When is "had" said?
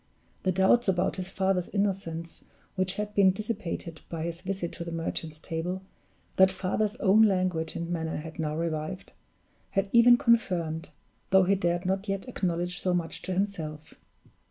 2.95-3.13, 8.17-8.39, 9.69-9.89